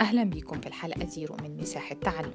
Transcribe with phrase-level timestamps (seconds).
[0.00, 2.34] أهلا بكم في الحلقة زيرو من مساحة تعلم